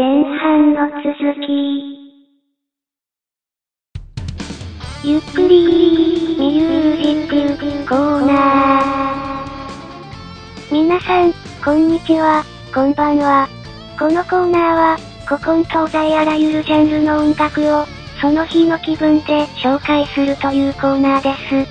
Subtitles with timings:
[0.00, 1.46] 前半の続き。
[5.04, 10.72] ゆっくりミュージックコーナー。
[10.72, 12.42] 皆さん、こんにちは、
[12.74, 13.46] こんばんは。
[13.98, 17.84] このコーナーは、古今東西あらゆるジャンルの音楽を、
[18.22, 21.34] その日の気分で紹介するというコーナーで
[21.66, 21.70] す。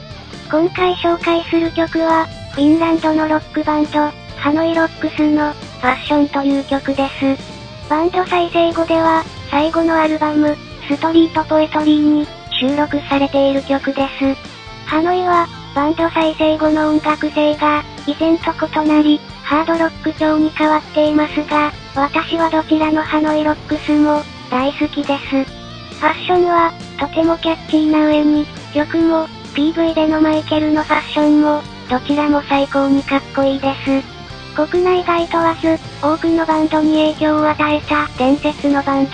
[0.52, 7.58] 今回紹介する曲は、フィンランドのロックバンド、ハノイロックスの、ファッションという曲です。
[7.89, 10.55] バンド再生後では、最後のアルバム、
[10.87, 12.27] ストリートポエトリーに、
[12.59, 14.36] 収録されている曲です。
[14.86, 25.43] ハノイは、バンド再生後の音楽性が、以前と異なり、ハードロック調に変わっていますが、私はどちらのハノイロックスも、大好きです。
[25.43, 34.19] ファッションは、とてもキャッチーな上に、曲も、PV でのマイケルのファッションも、どちらも最高にかっこいいです。
[34.67, 39.11] 国内外問わず、多くのバンドに影響を与えた伝説のバンド。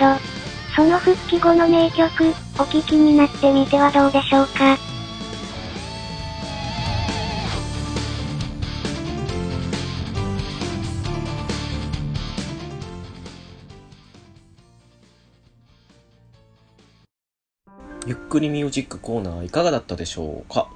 [0.74, 4.76] その復帰後の名曲、お聴きになってみてはどうでしょうか。
[18.04, 20.68] ゆっくりミュージックコーナーいかがだったでしょうか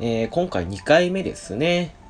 [0.00, 2.05] えー、今回2回目ですね。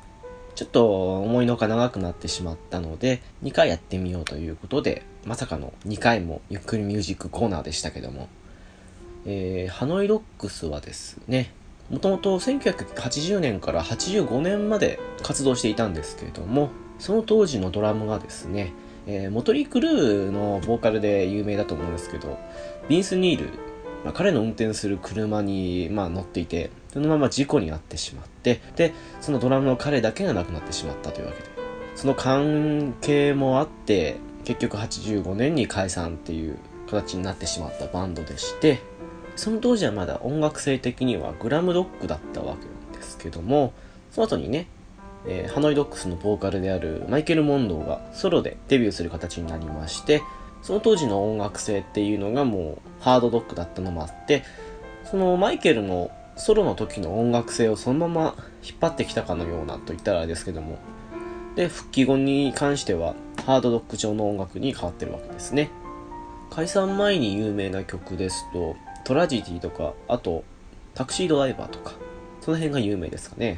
[0.57, 8.27] ちょっと思いのほか長くなってしまったので、2回やってみようということで、まさかの2回もゆっくりミュージックコーナーでしたけども、
[9.27, 11.53] えー、ハノイロックスはですね、
[11.91, 18.73] もともと1980年から85年まで活動していたんですけれども、その当時のドラムがですね、
[19.05, 22.39] えー、モトリー・クルーのボーカルで有名だと思うんですけど、
[22.89, 23.66] ビンス・ニール
[24.03, 31.49] まあ、彼の運転する車に、まあ、乗っていて、そのまま事故に遭ってしまって、で、そのドラムの彼だけが亡くなってしまったというわけで、
[31.95, 36.57] その関係もあって、結局85年に解散っていう
[36.89, 38.79] 形になってしまったバンドでして、
[39.35, 43.73] その当時はまだ音楽性的にはグラムロックだったわけなんですけども、
[44.11, 44.67] その後にね、
[45.27, 50.21] えー、ハノイドックスのボーカルであるマイケル・モンドーがソロでデビューする形になりまして、
[50.67, 54.43] その当時の音楽性っていうのがもうハードドックだったのもあって、
[55.05, 60.77] そのマイケルのソロの時の音楽性をそのまま引っ張ってきたかのようなと言ったらあれですけども、
[61.55, 65.69] で、復帰後に関してはハードドック調の音楽に変わってるわけですね。
[66.49, 68.75] 解散前に有名な曲ですと、
[69.05, 70.43] トラジディとか、あと、
[70.95, 71.93] タクシードライバーとか、
[72.41, 73.57] その辺が有名ですかね。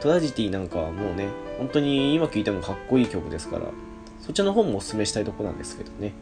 [0.00, 3.62] トラジディなんかはもうね、本当に今聴いてもかっこいい曲ですから、
[4.22, 6.12] そっちの方もお勧めしたいとこなんですけどね。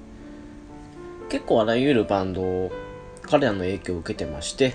[1.28, 2.72] 結構あらゆるバンドを
[3.22, 4.74] 彼らの影響を受けてまして、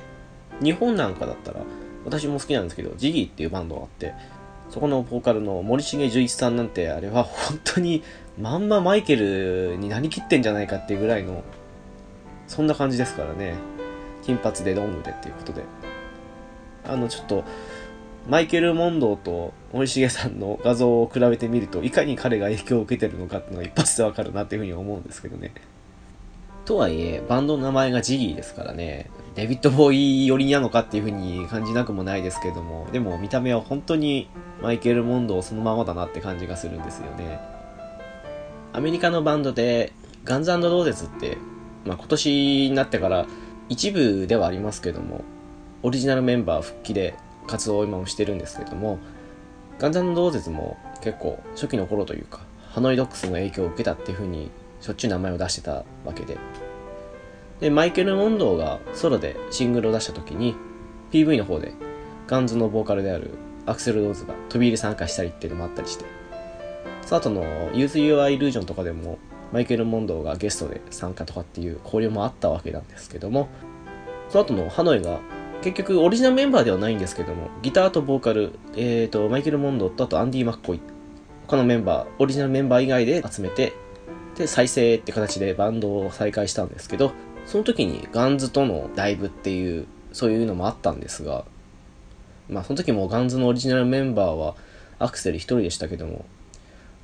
[0.62, 1.62] 日本なんかだったら、
[2.06, 4.14] 私も好きなんですけど、ジギーっていうバンドがあって、
[4.70, 8.04] そこのボーカルの森重十一さんなんて、あれは本当に
[8.40, 11.44] まんまマイケルになりきってんじゃないかっていうぐらいの、
[12.48, 13.56] そんな感じですからね。
[14.24, 15.64] 金髪でロングでっていうことで。
[16.88, 17.44] あの、ちょっと、
[18.28, 25.54] マイケル・モンドーと森重さんの画像を比べてみると、いかに彼が影響を受けてるのかっていうのが一発でわかるなっていうふうに思うんですけどね。
[26.66, 34.28] とはいえ、バンドの名前がジギーですからね、デビッド・ボーイ寄りなのかっていう風に感じなくもないですけども、でも見た目は本当に
[34.64, 37.40] マイケル・モンドーそのままだなって感じがするんですよね。
[38.74, 39.94] アメリカのバンドで、
[40.24, 41.38] ガンズローゼズって、
[41.86, 43.28] まあ、今年になってから
[43.70, 45.22] 一部ではありますけども、
[45.84, 47.14] オリジナルメンバー復帰で
[47.48, 49.00] 活動を今もしてるんですけども、
[49.80, 54.50] ガンザンローゼズも結構初期の頃というか、ハノイドックスの影響を受けたっていう風に
[54.82, 56.38] しょっちゅう名前を出してたわけで。
[57.60, 60.56] で、マイケル・モンドーがソロでシングルを出した時に、
[61.12, 61.74] PV の方で
[62.28, 63.32] ガンズのボーカルである
[63.66, 66.06] アクセル・ローズが飛び入り参加したりっていうのもあったりして、
[67.06, 69.18] その後の Use Your Illusion とかでも
[69.54, 73.48] マイケル・モンドーがゲストで参加とかっていう交流もあったわけなんですけども、
[74.30, 75.20] その後のハノイが
[75.66, 80.80] 結局オリジナルメンバーではないんですけども、ギターとボーカル、えーと、マイケル・モンドとあとアンディ・マッコイ、
[81.48, 83.74] 他のメンバー、オリジナルメンバー以外で集めて、
[84.38, 87.14] で、再生って形でバンドを再開したんですけど、
[87.48, 91.46] その時にガンズとのライブっていう、そういうのもあったんですが、
[92.48, 94.54] まあその時もガンズのオリジナルメンバーは
[95.00, 96.26] アクセル一人でしたけども、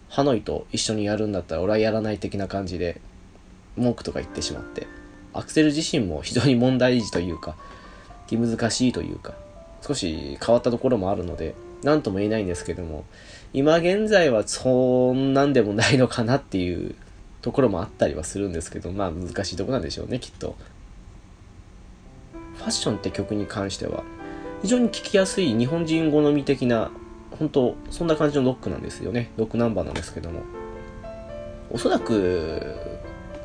[0.07, 3.01] ハノイと一緒にやるんだったら俺はやらない的な感じで、
[3.75, 4.85] 文句とか言ってしまって、
[5.33, 7.55] アクセル自身も非常に問題児というか、
[8.31, 9.33] 気難しいというか、
[9.85, 13.03] 少し変わったところもあるので、何とも言えないんですけども、
[13.53, 16.95] 今現在はそんなんでもないのかなっていう
[17.41, 20.55] ところもあったりはするんですけど、まあ難しいとこなんでしょうね、きっと。
[22.55, 24.03] ファッションって曲に関しては、
[24.61, 26.91] 非常に聴きやすい日本人好み的な、
[27.37, 29.31] 本当そんな感じのロックなんですよね。
[29.35, 30.41] ロックナンバーなんですけども。
[31.69, 32.61] おそらく、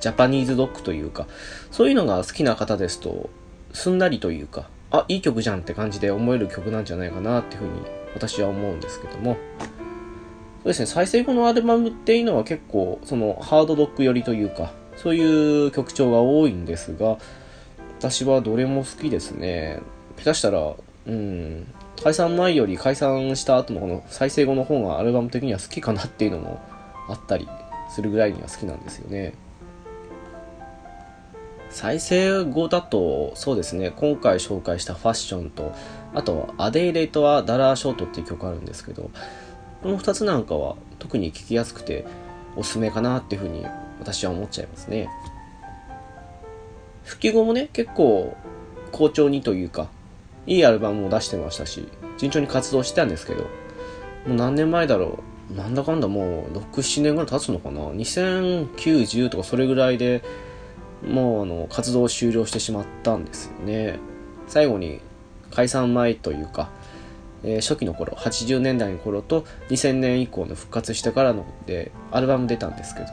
[0.00, 1.27] ジャパニーズロックというか、
[1.73, 3.31] そういうのが好きな方ですと、
[3.73, 7.83] すんなりというか、あ、いい曲じゃんって感じで思える曲なんじゃないかなっていうふうに
[8.15, 9.37] 私は思うんですけども、
[10.62, 17.19] そうですね、再生後のアルバムっていうのは結構、そのハードロック寄りというか、そういう曲調が多いんですが、
[17.99, 19.81] 私はどれも好きですね。
[20.19, 20.75] 下手したら、
[21.06, 21.73] うん、
[22.03, 26.61] 解散前より解散した後のこの再生後の方がアルバム的には好きかなっていうのも
[27.09, 27.49] あったり
[27.91, 29.35] するぐらいには好きなんですよね。
[31.70, 35.72] 再生後だと、そうですね、今回紹介したファッションと、
[36.14, 39.10] あと、アデイレイトはダラーショートっていう曲あるんですけど、
[39.82, 42.06] この2つなんかは特に聴きやすくて
[42.56, 43.66] おすすめかなっていうふうに
[44.00, 45.08] 私は思っちゃいますね。
[47.04, 48.36] 復帰後もね、結構
[48.92, 49.88] 好調にというか、
[50.46, 53.48] いいアルバムを出してましたし、順調に活動してたんですけど、も
[54.28, 55.18] う何年前だろ
[55.52, 55.54] う。
[55.54, 60.24] なんだかんだもう6、7年ぐらい経つのかな ?2009、10とかそれぐらいで
[61.02, 63.98] もうあの活動を終了してしまったんですよね。
[64.46, 65.00] 最後に
[65.50, 66.70] 解散前というか、
[67.43, 73.06] えー、初期の頃、80年代の頃と2000年以降の復活してからのでアルバム出たんですけど、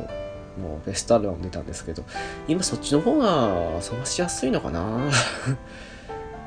[0.61, 2.03] もうベストアルバム出たんですけど、
[2.47, 5.09] 今そっちの方が探しやすいのかな？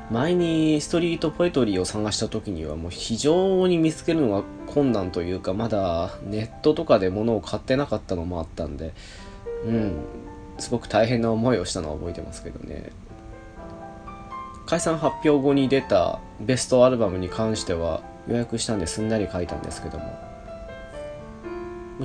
[0.09, 8.93] 前にストリートポエトリーを探した時にはもう非常に見つけるのが困難というかまだネットとかで物を買ってなかったのもあったんで
[9.65, 9.95] うん
[10.59, 12.91] すごく大変な思いをしたのは覚えてますけどね。
[14.65, 20.27] 解散発表後に出たベストアルバムに関しては予約したんですんなり書いたんですけども。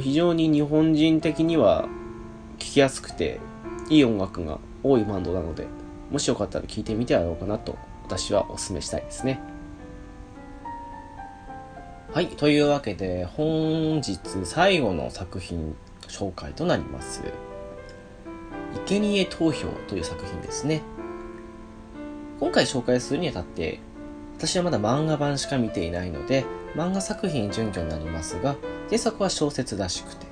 [0.01, 1.87] 非常に日本人的には
[2.59, 3.41] 聴きやすくて
[3.91, 5.67] いい音楽が多いバンドなので
[6.11, 9.41] もしよかったら聴いてみてやろうかなと私はお勧めしたいですね。
[12.13, 15.75] はいというわけで本日最後の作品
[16.09, 17.23] 紹介となります。
[18.87, 20.83] 生贄投票という作品ですね。
[22.41, 23.79] 今回紹介するにあたって
[24.37, 28.57] 私はまだ漫画版しか見ていないので漫画作品準拠になりますが
[28.89, 30.27] 原作は小説らしくて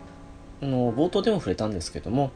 [0.60, 2.32] あの冒頭でも触れたんですけども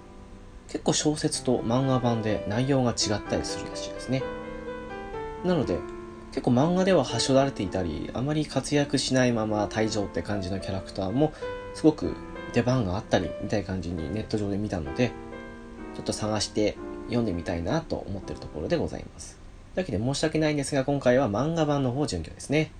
[0.69, 4.23] 結構小説と漫画版で内容が違ったりするらしいですね。
[5.45, 5.79] なので
[6.31, 11.33] 結構漫画でははしょられていたりあまり活躍しないまま退場って感じのキャラクターも
[11.75, 12.15] すごく
[12.53, 15.11] 出番があったりみたいな感じにネット上で見たので
[15.94, 16.76] ちょっと探して
[17.06, 19.38] 読んでみたいなと思ってるところでございます
[19.75, 22.70] というわけで申し訳ないんですが今回は漫画版の方準拠ですね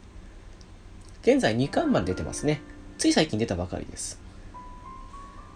[1.23, 2.61] 現在2巻まで出てますね
[2.99, 4.21] つい最近出たばかりです。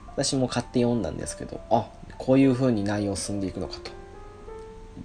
[0.06, 1.88] 私も買って読んだんですけど、あ、
[2.18, 3.92] こういう風に内容進んでいくのかと。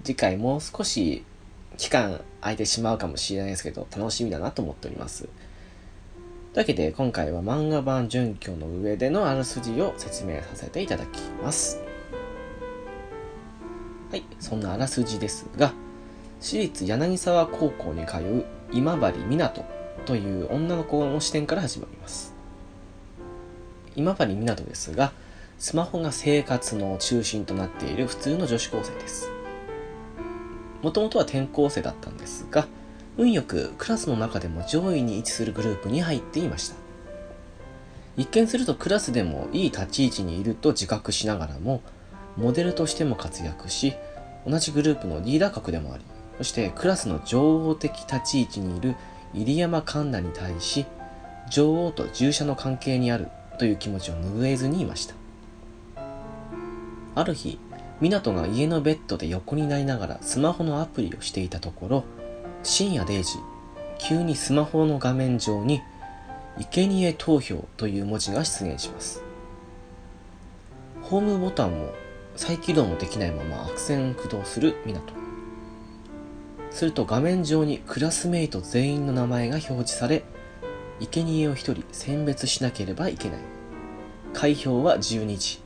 [0.02, 1.24] 次回もう少し
[1.76, 5.22] 期間空いてしまうかもしれないですけど、楽しみだなと思っております。
[5.22, 11.83] というわけで、今回は漫画版準拠の上でのあらすじを説明させていただきます。
[14.14, 15.72] はい、そんなあらすじですが、
[16.38, 19.64] 私立柳沢高校に通う今治湊
[20.06, 22.32] という女の子の視点から始まります。
[23.96, 25.10] 今治湊ですが、
[25.58, 29.32] スマホが生活の中心となっている普通の女子高生です。
[30.80, 32.68] もともとは転校生だったんですが、
[33.16, 36.76] 運よくクラスの中でも上位に位置するグループに入っていました。
[38.16, 41.82] 一見するとクラスでもいい立ち位置にいると自覚しながらも、
[42.36, 43.94] モデルとしても活躍し、
[44.46, 46.04] 同じグループのリーダー格でもあり、
[46.38, 48.96] そしてクラスの女王的立ち位置にいる
[49.32, 50.86] 入山環奈に対し
[51.50, 55.14] 女王と従者の関係にあるという気持ちを拭えずにいました。
[57.16, 57.58] ある日
[58.00, 62.04] 湊が家のベッドで横になりながらスマホのアプリをしていたところ
[62.64, 63.38] 深夜0時
[63.98, 65.80] 急にスマホの画面上に
[66.58, 69.22] 生贄投票という文字が出現します。
[71.02, 71.92] ホームボタンも
[72.36, 75.00] 再起動もできないまま悪戦苦闘する湊
[76.70, 80.24] すると画面上にクラスメイト全員の名前が表示され、
[80.98, 83.38] 生贄を1人選別しなければいけない。
[84.32, 85.62] 開票は12時。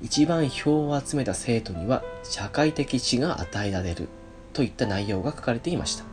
[0.00, 4.08] 一番票を集めた生徒には社会的地が与えられる
[4.54, 6.04] といった内容が書かれていました。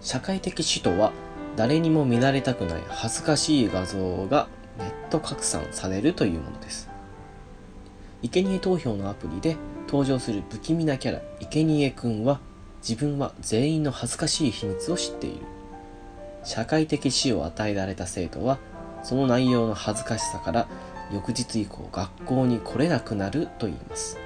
[0.00, 1.12] 社会的死とは
[1.56, 6.91] 誰にも見られたくない恥ずかしい画像がネット拡散されるというものです。
[8.22, 12.40] 生贄投票のアプリで登場する不気味なキャラ、生贄くんは、
[12.86, 15.46] 自分は全員の恥ずかしい秘密を知っている。
[16.44, 18.58] 社会的死を与えられた生徒は、
[19.02, 20.68] その内容の恥ずかしさから、
[21.12, 24.18] 翌日以降学校に来れなくなると言います。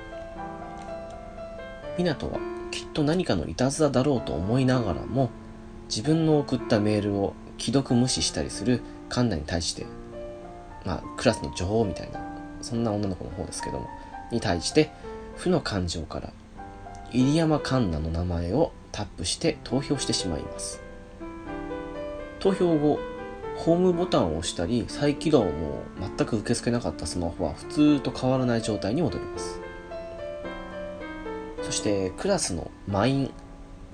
[1.99, 2.39] 湊は
[2.71, 5.31] きっと何かのいたずらだろうと思いながらも、
[5.89, 9.87] 自分の送ったメールを既読無視したりするカンナに対して、
[10.85, 12.21] まあ、クラスの女王みたいな、
[12.67, 13.89] そんな女の子の方ですけども、
[14.33, 14.91] に対して、
[15.37, 16.33] 負の感情から、
[17.13, 20.81] 入山環奈の名前をタップして投票してしまいます。
[22.41, 22.99] 投票後、
[23.57, 29.61] ホームボタンを押したり、再起動も全く受け付けなかったスマホは普通と変わらない状態に戻ります。
[31.63, 33.31] そしてクラスのマイン、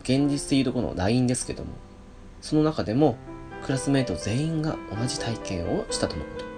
[0.03, 1.71] 現実でいうところの LINE ですけども、
[2.41, 3.17] その中でも
[3.65, 6.52] クラスメイト全員が同じ体験をしたとのこと。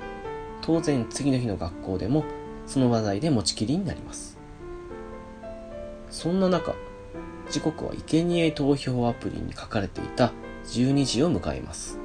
[0.67, 2.25] 当然次の日の学校でも
[2.67, 4.39] その話題で持ちきりになります。
[6.11, 6.75] そんな中、
[7.51, 10.33] 時刻は生贄投票アプリに書かれていた
[10.69, 11.99] 12時を迎えます。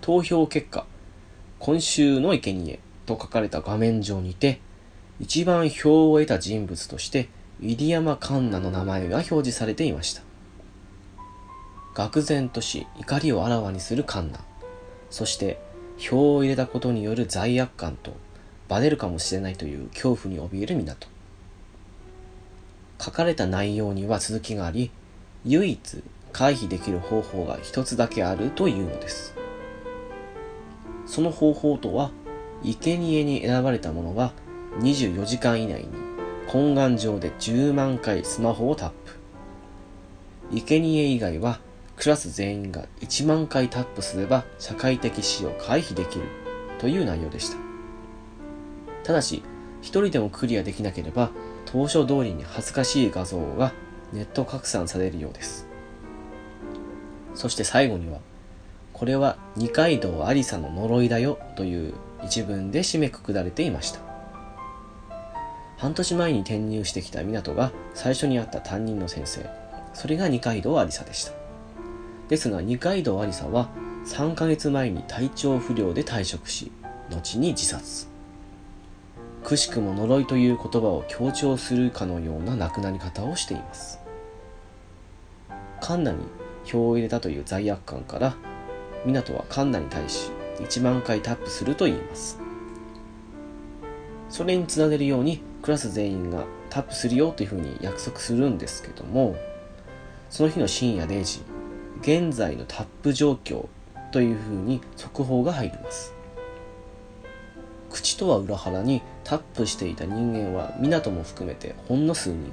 [0.00, 0.86] 投票結果、
[1.58, 4.60] 今週の生贄と書かれた画面上にて、
[5.18, 7.28] 一番票を得た人物として、
[7.60, 10.22] ウィリアマ・カンナの名前が表示されていました。
[11.94, 14.38] 愕然とし、怒りをあらわにするカンナ。
[15.10, 15.58] そして、
[16.00, 18.14] 票を入れたことによる罪悪感と、
[18.68, 21.08] バレるかもしれないという恐怖に怯える港。
[22.98, 24.90] 書かれた内容には続きがあり、
[25.44, 26.02] 唯一
[26.32, 29.34] 回避できる方法が一つだけあるというのです。
[31.04, 32.10] その方法とは、
[32.62, 34.32] 生贄に選ばれた者が
[34.80, 35.88] 24時間以内に
[36.48, 39.12] 懇願状で10万回スマホをタップ。
[40.52, 41.60] 生贄以外は
[42.00, 46.24] クラス全員が1万回タップすれば社会的死を回避できる
[46.78, 47.58] という内容でした。
[49.04, 49.42] ただし、
[49.82, 51.30] 一人でもクリアできなければ
[51.66, 53.74] 当初通りに恥ずかしい画像が
[54.14, 55.68] ネット拡散されるようです。
[57.34, 58.20] そして最後には、
[58.94, 61.92] これは二階堂ありさの呪いだよという
[62.24, 64.00] 一文で締めくくられていました。
[65.76, 69.46] 半年前に転入してきた湊が最初に会った担任の先生。
[69.92, 71.39] それが二階堂ありさでした。
[72.30, 73.68] ですが二階堂ありさは
[74.06, 76.70] 3ヶ月前に体調不良で退職し、
[77.10, 78.06] 後に自殺。
[79.42, 83.98] くしくも呪いという言葉を強調するかのような亡くなり方をしています。
[85.80, 86.18] カンナに
[86.64, 88.36] 票を入れたという罪悪感から、
[89.04, 92.38] 湊はカンナに対し1万回タップすると言います。
[94.28, 99.34] それにつなげるようにクラス全員がタップするよというふうに約束するんですけども、
[100.28, 101.42] その日の深夜0時、
[102.00, 103.66] 現在のタップ状況
[104.10, 106.14] というふうに速報が入ります。
[107.90, 112.52] 口とは裏腹にタップしていた人間は港も含めてほんの数人。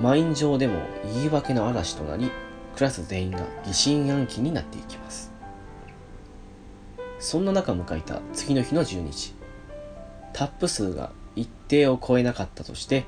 [0.00, 2.30] マイン上でも言い訳の嵐となり、
[2.74, 5.32] クラス全員が疑心暗鬼になっていきます。
[7.18, 9.34] そんな中迎えた次の日の12時。
[10.32, 13.04] タップ数が一定を超えなかったとして、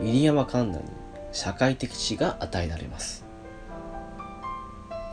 [0.00, 0.84] ウィリアマ・カンナに
[1.30, 3.29] 社会的死が与えられます。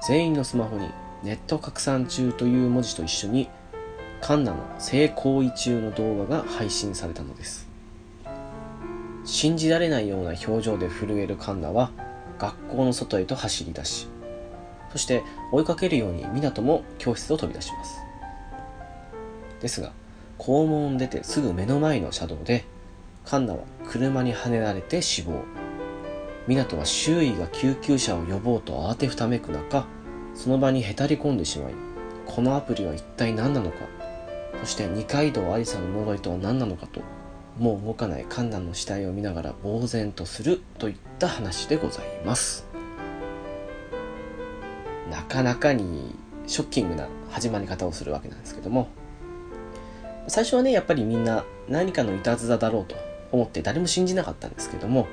[0.06, 0.90] 全員のスマホに
[1.24, 3.50] ネット拡散中という文字と一緒に、
[4.22, 7.68] カンナの性行為中の動画が配信されたのです。
[9.26, 11.92] 信じられないような表情で震えるカンナは
[12.40, 14.08] 学校の外へと走り出し、
[14.92, 18.00] そして追いかけるように湊も教室を飛び出します。
[19.60, 19.92] ですが、
[20.38, 22.64] 校門を出てすぐ目の前の車道で、
[23.26, 25.44] カンナは車にはねられて死亡。
[26.48, 29.86] 湊は周囲が救急車を呼ぼうと慌てふためく中、
[30.34, 31.74] その場にへたり込んでしまい、
[32.26, 33.78] このアプリは一体何なのか、
[34.62, 37.02] そして二階堂ありさの呪いとは何なのかと、
[37.60, 42.66] もう動かないカンナの死体を見ながら呆然とするといった話でございます。
[45.12, 48.88] なかなかにショッキングな始まり方をするわけなんですけども、
[50.30, 52.96] 最初はね、やっぱりみんな何かのいたずらだろうと
[53.32, 55.08] 思って誰も信じなかったんですけども、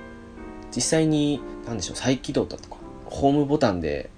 [0.74, 2.76] 実際に、なんでしょう、再起動だとか、
[3.06, 4.10] ホームボタンで、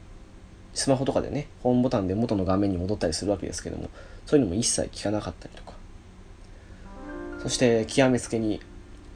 [0.75, 3.89] スマホとかでね、ホームボタンで元の画面に戻ったりするわけですけども、
[4.27, 5.73] そういうのも一切効かなかったりとか。
[7.43, 8.61] そして、極めつけに、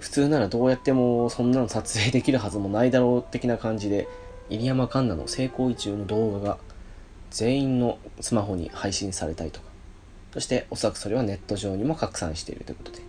[0.01, 4.09] 普通ならどうやってもそんなの撮影できるはずもないだろう的な感じで、
[4.49, 6.59] 入山環奈の成功中の動画が
[7.31, 9.67] 全員のスマホに配信されたりとか、
[10.33, 13.01] そしておそらくそれはネット上にも拡散しているということで、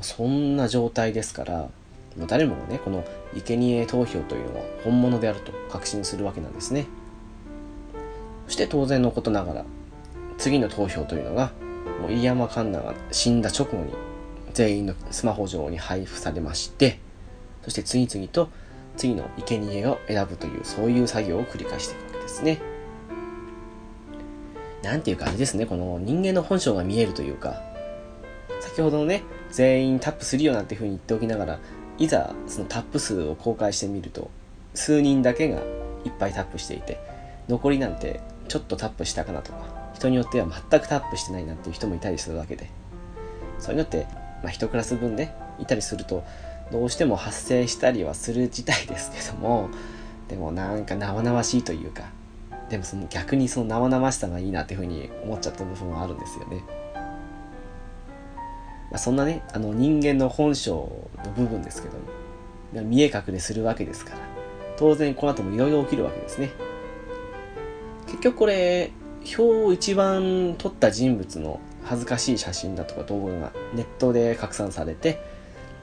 [0.00, 1.70] そんな状態ですから、
[2.26, 3.04] 誰もがね、この
[3.34, 6.86] 生贄投票というのは本物であると確信するわけなんですね。
[8.46, 9.64] そして当然のことながら、
[10.38, 11.52] 次の投票というのが、
[12.00, 13.92] もう飯山環奈が死んだ直後に
[14.54, 16.98] 全員のスマホ上に配布されまして、
[17.62, 18.48] そして次々と
[18.96, 22.58] 次の生贄を選ぶという、そういう作業を繰り返していくわけですね。
[24.82, 27.60] なんていうかあれですね、この人間の本性が見えるというか、
[28.60, 31.58] 先ほどのね、全員タップするよなんていう風に言っておきながら、
[31.98, 34.30] いざそのタップ数を公開してみると、
[34.74, 35.60] 数人だけが
[36.04, 37.00] いっぱいタップしていて、
[37.48, 42.70] 残りなんてちょっとタップしたかなとか、人によっては全くタップしてないなんていう人もいたりするわけで
[43.58, 44.06] そういうのって、
[44.42, 46.22] まあ、1クラス分ねいたりすると
[46.70, 49.70] どうしても発生したりはする事態ですけども
[50.28, 52.04] でもなんか生々しいというか
[52.68, 56.64] でもその逆にその生々しさがいいなっていうふうに思っちゃった部分はあるんですよね。
[58.96, 61.98] まあ、そんなねあの人間の本性の部分ですけど
[62.82, 64.18] も見え隠れするわけですから
[64.78, 66.50] 当然この後もいろいろ起きるわけですね。
[68.06, 75.20] 結局これ表を一番撮った人物の恥ずかしい写真だとか動画がネットで拡散されて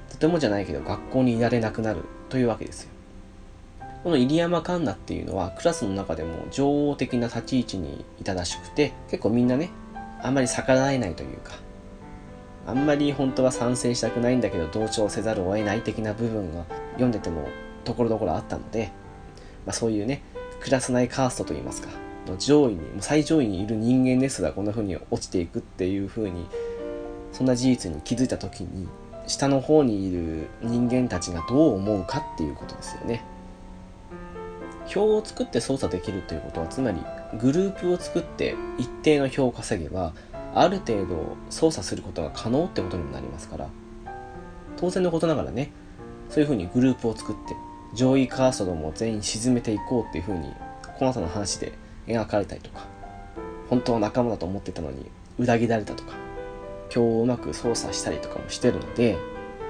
[0.09, 2.89] とてもじゃないけど学校にいられなくなるというわけですよ。
[4.03, 9.69] この入山環奈っていうのはクラスの中でも女王的な立ち位置にいたらしくて結構みんなね
[10.23, 11.62] あんまり逆らえないというか
[12.65, 17.47] あんまり本当は賛成したくないんだけど同調せざるを得ない的な部分が読んでても
[17.83, 18.91] ところどころあったので、
[19.65, 20.21] まあ、そういうね
[20.61, 21.89] クラス内カーストといいますか
[22.37, 26.45] 上位に最上位にいる人間ですらこんな風に落ちていくっていう風に
[27.33, 28.87] そんな事実に気づいた時に
[29.27, 33.23] 下の方にいる人間たちがどう思うかっていうことですよね。
[34.85, 37.01] 表を作って操作できるということはつまり
[37.39, 40.13] グループを作って一定の票を稼げば
[40.55, 43.69] ある程度操作することが可能ってことにもなりますから
[44.77, 45.71] 当然のことながらね
[46.29, 47.55] そういうふうにグループを作って
[47.93, 50.51] 上位カーストども全員沈めていこうっていうふうに
[50.97, 51.73] この後の話で
[52.07, 52.85] 描かれたりとか
[53.69, 56.13] 本当は仲間だと思ってたのに裏切られたとか
[56.89, 59.17] 票をうまく操作したりとかもしてるので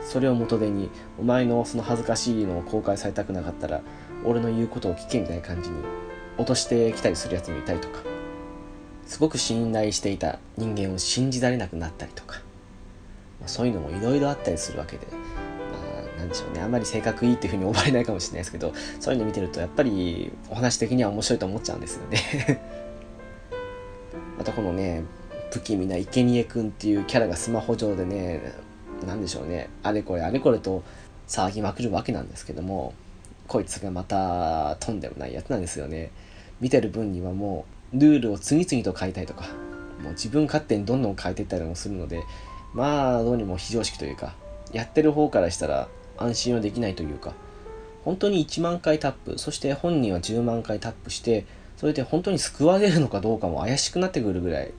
[0.02, 3.82] それを元手にお前のその恥ずかしいのを公開されたくなかったら
[4.26, 5.78] 俺の言うことを聞けみたいな感じに
[6.38, 8.13] 落としてきたりするやつもいたりとか
[9.06, 12.42] すごく信頼していた人間を信じられなくなったりとか。
[13.46, 15.18] そういうのもいろいろあったりするわけで、ま
[16.16, 16.62] あ、なんでしょうね。
[16.62, 22.62] あんまり性格いいっていうふうに思われないかもしれないですけどそういうの見てるとやっぱりお話的には面白いと思っちゃうんですよね。
[24.38, 25.04] またこのね
[25.52, 28.54] 不気味な生贄くんっていうキャラがスマホ上でね
[29.06, 29.70] 何でしょうね。
[29.84, 30.84] あれこれあれこれと
[31.28, 32.94] 騒ぎまくるわけなんですけども
[33.48, 36.12] こいつがまたとんでもないやつなんですよね。
[36.62, 39.46] 見てる分にはもうルールを次々と変えたりとか、
[40.02, 42.24] もう自分勝手にどんどん変えていったりもするので、
[42.74, 44.36] まあどうにも非常識というか、
[44.72, 47.34] やってる方からしたら安心はできないというか、
[48.04, 51.46] 本当に1万回タップ、そして本人は10万回タップして、
[51.78, 54.74] それで本当に救われるのかどうかも怪しくなってくるぐらい、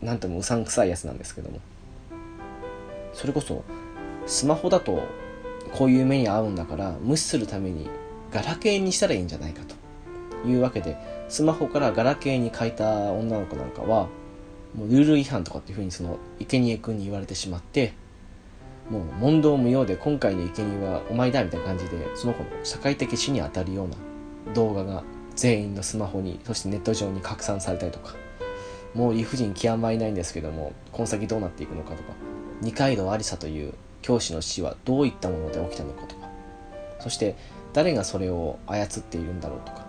[0.00, 1.60] なんともうさんくさいやつなんですけども。
[3.12, 3.64] それこそ、
[4.26, 5.02] スマホだと
[5.72, 7.88] こういう目に遭うんだから無視するために
[8.32, 9.62] ガラケーにしたらいいんじゃないか
[10.42, 10.96] というわけで
[11.34, 14.06] スマホからガラケーに変えた女の子なんかは
[14.72, 17.92] もうルール違反とかっていうふうにその生贄君に言われてしまって
[18.88, 25.02] もう問答無用で今回の生贄はお前だみたいな感じでその子の社会的死に当たるような動画が
[25.34, 28.14] 全員のスマホにそしてネット上に拡散されたりとか
[28.94, 32.12] もう理不尽極まりないんですけどもこの先どうなっていくのかとか
[32.60, 36.28] 二階堂ありさという教師の死はどういったもので起きたのかとか
[37.00, 37.34] そして
[37.72, 39.83] 誰がそれを操っているんだろうとか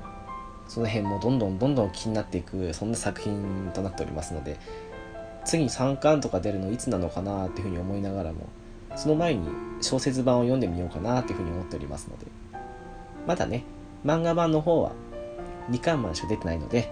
[0.68, 4.58] その辺もどんどんどんどん気になっていくそんな作品となっておりますので
[5.46, 8.50] 次に3巻とか出るのいつなのかなっていうふうに思いながらも
[8.96, 9.48] その前に
[9.82, 12.26] 小説版を読んでみようかなっていうふうに思っておりますので
[13.28, 13.64] まだね
[14.04, 14.94] 漫画版の方は
[15.70, 16.92] 2巻までしか出てないので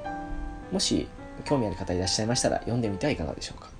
[0.71, 1.07] もし
[1.45, 3.72] 興味ある方いらっしゃいましたら読んでみてはいかがでしょうか。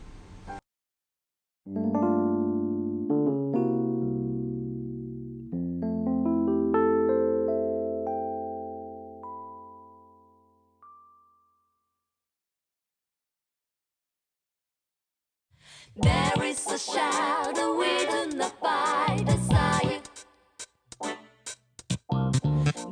[16.02, 20.02] There is a shadow within the by the side.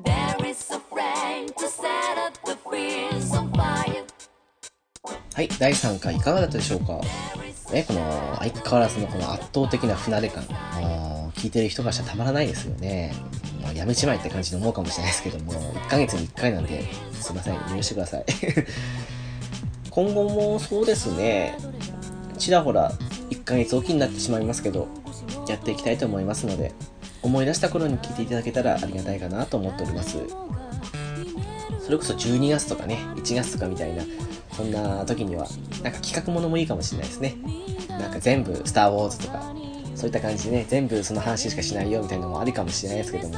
[0.06, 4.06] There is a flame to set up the fears on fire.
[5.34, 7.02] はい、第3回いかがだったでしょうか？
[7.74, 10.44] ね、この相変わらずのこの圧倒的な船出感、
[10.80, 13.16] もう聞いてる人がしたらたまらないですよね。
[13.62, 16.84] もうやめちまえって感じで思うかもしれないですけども、1ヶ月に1回なんで、
[17.14, 18.26] すいません、許してください。
[19.90, 21.58] 今後もそうですね、
[22.42, 22.92] ちらほら
[23.30, 24.88] 1ヶ月おきになってしまいますけど、
[25.48, 26.74] やっていきたいと思いますので、
[27.22, 30.18] 思い出した頃に聞いていただけたらありがたいかなと思っております。
[31.86, 34.04] それこそ12月とかね、1月とかみたいな、
[34.54, 35.48] そんな時には、
[35.84, 37.36] なんか企画ものもいいかもしれないですね。
[37.90, 39.54] なんか全部、スター・ウォーズとか、
[39.96, 43.36] そういった感じでね、全部その話しかしないよみたいなのもありかもしれないですけども、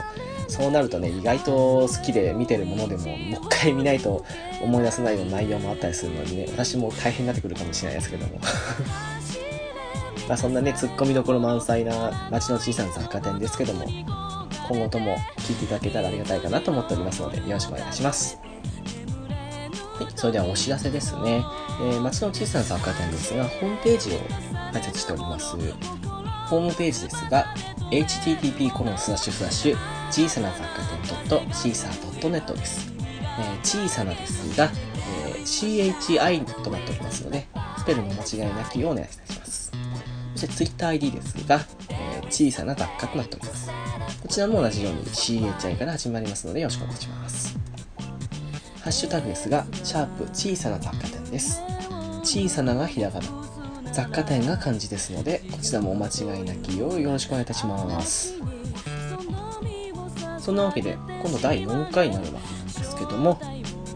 [0.47, 4.23] そうなるとね、意外と好きで見てるものでも、もう一回見ないと
[4.63, 8.39] 思い出せないような内容もあったりするのでね、私も大変になってくるかもしれないですけども。
[10.27, 13.85] まあそんなね、ツッコミどころ満載な街の小さな雑貨店ですけども、
[14.69, 18.39] 今後とも聞いていただけたらありがたいかなと思っておりますので、よろしくお願いします。
[19.95, 21.43] はい、それではお知らせですね。
[21.81, 24.19] えー、町の小さな雑貨店ですが、ホームページを
[24.71, 25.55] 開設しております。
[26.47, 27.45] ホームページですが、
[27.91, 29.77] http コロンスラッシュスラッシュ
[30.09, 30.81] 小さな雑貨
[31.27, 32.92] 店 .caesar.net です。
[33.39, 39.71] えー小さなですが、えー CHI となっておりますので、スペルの間違いなきようお願いいたします。
[40.35, 43.69] そして TwitterID ですが、えー小さな雑貨となっております。
[44.21, 47.57] こちらも同じように CHI から始まりますのでよろしくお願いします。
[48.81, 51.61] ハッシュタグですが、シャープ小さな雑貨店です。
[52.23, 53.27] 小さながひらがな、
[53.91, 58.33] 雑貨店が漢字ですので、こちらもお間違いなきようよろしくお願いいたします。
[60.39, 62.39] そんなわけで、今度第4回になるわ
[63.13, 63.39] ども、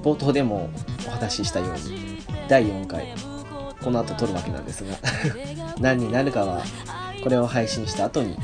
[0.03, 0.69] 冒頭でも
[1.07, 3.13] お話ししたように、第4回、
[3.83, 4.95] この後撮るわけなんですが、
[5.79, 6.63] 何になるかは、
[7.23, 8.37] これを配信した後に、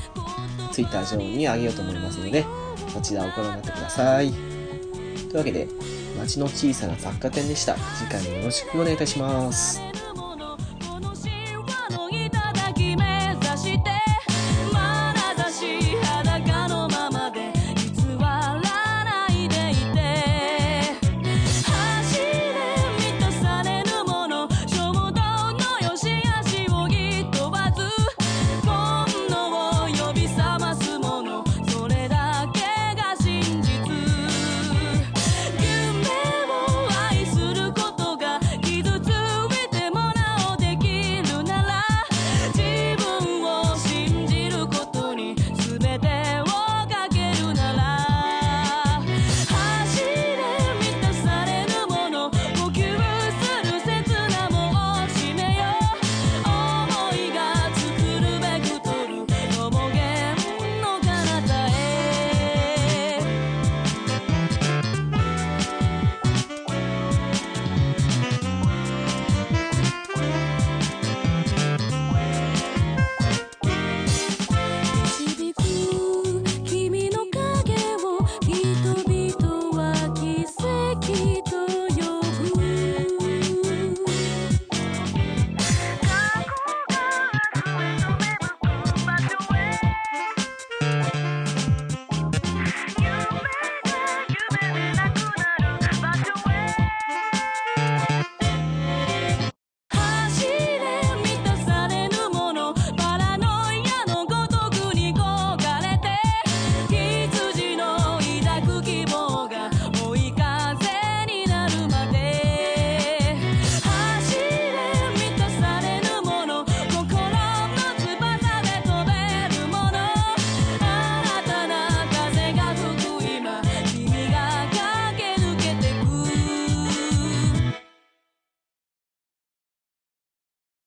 [0.72, 2.46] Twitter 上にあげようと思いますので、
[2.94, 4.32] こちらをご覧になってください。
[4.32, 5.68] というわけで、
[6.20, 7.76] 街の小さな雑貨店でした。
[7.98, 9.92] 次回もよろしくお願いいたします。